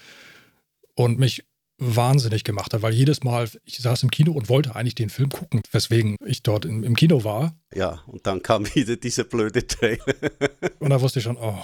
[0.95, 1.45] und mich
[1.79, 5.29] wahnsinnig gemacht hat, weil jedes Mal, ich saß im Kino und wollte eigentlich den Film
[5.29, 7.55] gucken, weswegen ich dort im, im Kino war.
[7.73, 10.03] Ja, und dann kam wieder dieser blöde Trailer.
[10.79, 11.57] und da wusste ich schon, oh,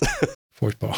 [0.52, 0.96] furchtbar.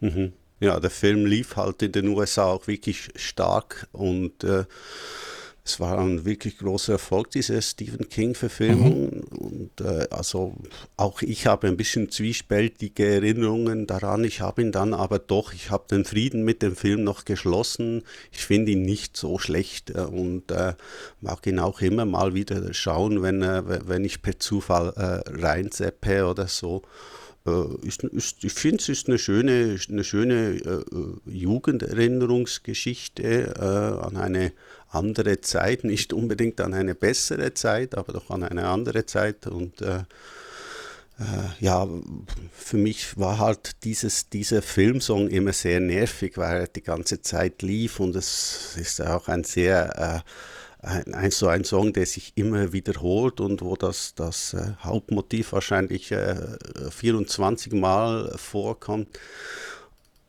[0.00, 0.32] Mhm.
[0.60, 4.64] Ja, der Film lief halt in den USA auch wirklich stark und äh,
[5.66, 9.04] es war ein wirklich großer Erfolg, diese Stephen King-Verfilmung.
[9.04, 9.22] Mhm.
[9.38, 10.54] Und äh, also
[10.98, 14.24] auch ich habe ein bisschen zwiespältige Erinnerungen daran.
[14.24, 18.02] Ich habe ihn dann aber doch, ich habe den Frieden mit dem Film noch geschlossen.
[18.30, 20.74] Ich finde ihn nicht so schlecht äh, und äh,
[21.22, 26.26] mag ihn auch immer mal wieder schauen, wenn, äh, wenn ich per Zufall äh, reinseppe
[26.26, 26.82] oder so.
[27.46, 30.84] Äh, ist, ist, ich finde, es ist eine schöne, eine schöne äh,
[31.26, 34.52] Jugenderinnerungsgeschichte äh, an eine
[34.94, 39.46] andere Zeit, nicht unbedingt an eine bessere Zeit, aber doch an eine andere Zeit.
[39.46, 40.04] Und äh,
[41.18, 41.24] äh,
[41.60, 41.86] ja,
[42.52, 47.62] für mich war halt dieses, dieser Filmsong immer sehr nervig, weil er die ganze Zeit
[47.62, 52.32] lief und es ist auch ein sehr, äh, ein, ein, so ein Song, der sich
[52.34, 56.36] immer wiederholt und wo das, das äh, Hauptmotiv wahrscheinlich äh,
[56.90, 59.08] 24 Mal vorkommt.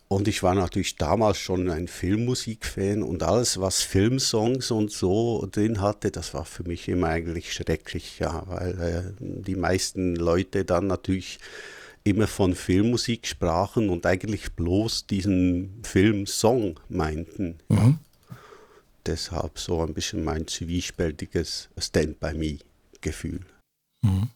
[0.08, 5.82] Und ich war natürlich damals schon ein Filmmusikfan und alles, was Filmsongs und so drin
[5.82, 10.88] hatte, das war für mich immer eigentlich schrecklich, ja, weil äh, die meisten Leute dann
[10.88, 11.39] natürlich
[12.04, 17.58] immer von Filmmusik sprachen und eigentlich bloß diesen Filmsong meinten.
[17.68, 17.98] Mhm.
[19.08, 23.41] Deshalb so ein bisschen mein zwiespältiges Stand by Me-Gefühl.
[24.04, 24.30] Mhm.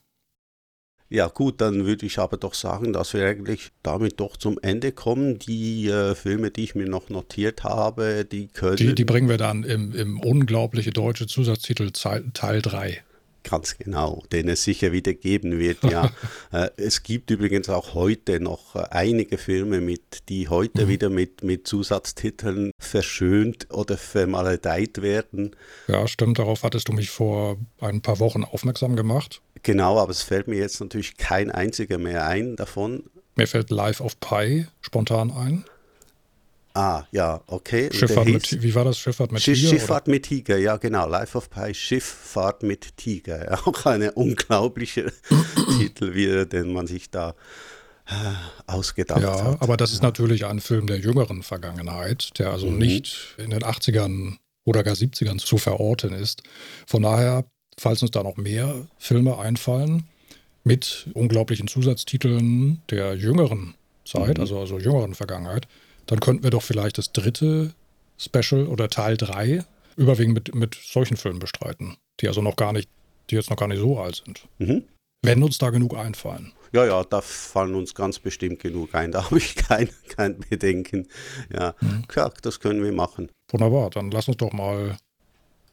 [1.09, 4.91] Ja gut, dann würde ich aber doch sagen, dass wir eigentlich damit doch zum Ende
[4.91, 5.39] kommen.
[5.39, 8.77] Die äh, Filme, die ich mir noch notiert habe, die können...
[8.77, 13.03] Die, die bringen wir dann im, im unglaubliche deutsche Zusatztitel Teil 3.
[13.43, 16.11] Ganz genau, den es sicher wieder geben wird, ja.
[16.51, 20.89] äh, es gibt übrigens auch heute noch äh, einige Filme, mit, die heute mhm.
[20.89, 25.55] wieder mit, mit Zusatztiteln verschönt oder vermaledeit werden.
[25.87, 29.41] Ja, stimmt, darauf hattest du mich vor ein paar Wochen aufmerksam gemacht.
[29.63, 33.03] Genau, aber es fällt mir jetzt natürlich kein einziger mehr ein davon.
[33.35, 35.65] Mir fällt Life of Pi spontan ein.
[36.73, 37.89] Ah, ja, okay.
[37.91, 38.99] Schifffahrt mit, wie war das?
[38.99, 39.69] Schifffahrt mit Tiger?
[39.69, 40.11] Schifffahrt oder?
[40.11, 41.07] mit Tiger, ja genau.
[41.07, 43.59] Life of Pi, Schifffahrt mit Tiger.
[43.65, 45.11] Auch eine unglaubliche
[45.77, 47.35] Titel wieder, den man sich da
[48.07, 48.13] äh,
[48.67, 49.61] ausgedacht ja, hat.
[49.61, 50.05] aber das ist ja.
[50.05, 52.77] natürlich ein Film der jüngeren Vergangenheit, der also mhm.
[52.77, 56.43] nicht in den 80ern oder gar 70ern zu verorten ist.
[56.87, 57.45] Von daher
[57.79, 60.07] falls uns da noch mehr Filme einfallen,
[60.63, 64.41] mit unglaublichen Zusatztiteln der jüngeren Zeit, mhm.
[64.41, 65.67] also, also jüngeren Vergangenheit,
[66.05, 67.73] dann könnten wir doch vielleicht das dritte
[68.17, 69.63] Special oder Teil 3
[69.95, 72.89] überwiegend mit, mit solchen Filmen bestreiten, die also noch gar nicht,
[73.29, 74.47] die jetzt noch gar nicht so alt sind.
[74.57, 74.83] Mhm.
[75.21, 76.53] Wenn uns da genug einfallen.
[76.71, 79.11] Ja, ja, da fallen uns ganz bestimmt genug ein.
[79.11, 81.07] Da habe ich kein, kein Bedenken.
[81.53, 82.07] Ja, mhm.
[82.07, 83.29] klar, das können wir machen.
[83.51, 84.97] Wunderbar, dann lass uns doch mal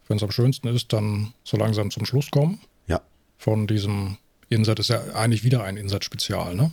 [0.09, 2.61] wenn es am schönsten ist, dann so langsam zum Schluss kommen.
[2.87, 3.01] Ja.
[3.39, 6.71] Von diesem Insert ist ja eigentlich wieder ein Insert-Spezial, ne?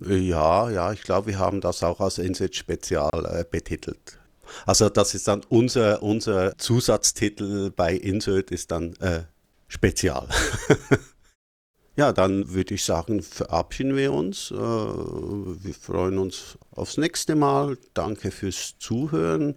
[0.00, 4.18] Ja, ja, ich glaube, wir haben das auch als Insert-Spezial äh, betitelt.
[4.66, 9.22] Also das ist dann unser, unser Zusatztitel bei Insert ist dann äh,
[9.66, 10.28] Spezial.
[11.96, 14.50] ja, dann würde ich sagen, verabschieden wir uns.
[14.50, 17.76] Äh, wir freuen uns aufs nächste Mal.
[17.94, 19.56] Danke fürs Zuhören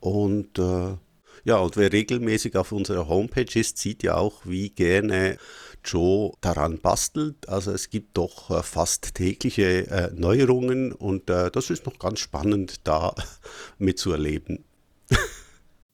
[0.00, 0.96] und äh,
[1.44, 5.38] ja, und wer regelmäßig auf unserer Homepage ist, sieht ja auch, wie gerne
[5.84, 7.48] Joe daran bastelt.
[7.48, 12.20] Also es gibt doch äh, fast tägliche äh, Neuerungen und äh, das ist noch ganz
[12.20, 13.14] spannend da
[13.78, 14.64] mitzuerleben.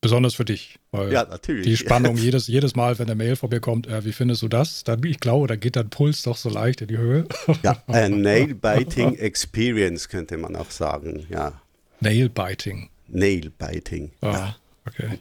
[0.00, 0.78] Besonders für dich.
[0.92, 1.64] ja, natürlich.
[1.64, 4.48] Die Spannung jedes, jedes Mal, wenn eine Mail von mir kommt, äh, wie findest du
[4.48, 4.84] das?
[4.84, 7.26] Dann, ich glaube, da geht dein Puls doch so leicht in die Höhe.
[7.64, 11.60] ja, a Nail-Biting Experience könnte man auch sagen, ja.
[12.00, 12.90] Nail-Biting.
[13.08, 14.12] Nail-Biting.
[14.20, 14.56] Ah, ja.
[14.86, 15.18] okay.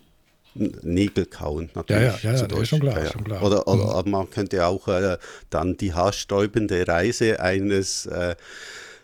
[0.82, 2.24] Nägel kauen, natürlich.
[2.24, 3.12] Ja, ja, ja, ja ist schon klar, ja.
[3.12, 3.42] Schon klar.
[3.44, 4.12] Oder, oder mhm.
[4.12, 5.18] man könnte auch äh,
[5.50, 8.36] dann die haarstäubende Reise eines, äh,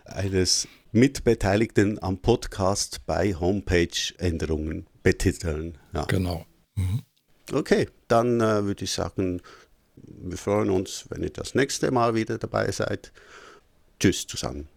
[0.05, 5.77] eines Mitbeteiligten am Podcast bei Homepage-Änderungen betiteln.
[5.93, 6.05] Ja.
[6.05, 6.45] Genau.
[6.75, 7.01] Mhm.
[7.51, 9.41] Okay, dann äh, würde ich sagen,
[9.95, 13.11] wir freuen uns, wenn ihr das nächste Mal wieder dabei seid.
[13.99, 14.67] Tschüss zusammen.